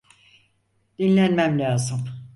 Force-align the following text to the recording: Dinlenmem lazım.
Dinlenmem 0.99 1.59
lazım. 1.59 2.09